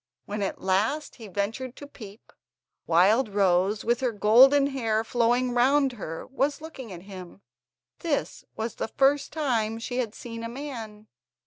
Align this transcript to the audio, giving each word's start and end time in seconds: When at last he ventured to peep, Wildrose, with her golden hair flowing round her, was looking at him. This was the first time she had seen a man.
When 0.25 0.41
at 0.41 0.59
last 0.63 1.17
he 1.17 1.27
ventured 1.27 1.75
to 1.75 1.85
peep, 1.85 2.33
Wildrose, 2.87 3.85
with 3.85 3.99
her 3.99 4.11
golden 4.11 4.65
hair 4.65 5.03
flowing 5.03 5.51
round 5.51 5.91
her, 5.91 6.25
was 6.25 6.59
looking 6.59 6.91
at 6.91 7.03
him. 7.03 7.41
This 7.99 8.43
was 8.55 8.73
the 8.77 8.87
first 8.87 9.31
time 9.31 9.77
she 9.77 9.97
had 9.99 10.15
seen 10.15 10.43
a 10.43 10.49
man. 10.49 11.05